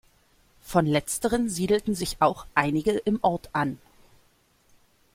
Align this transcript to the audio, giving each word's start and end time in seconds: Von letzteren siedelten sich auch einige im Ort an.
Von 0.63 0.87
letzteren 0.87 1.47
siedelten 1.47 1.93
sich 1.93 2.23
auch 2.23 2.47
einige 2.55 2.89
im 2.93 3.19
Ort 3.21 3.51
an. 3.53 3.77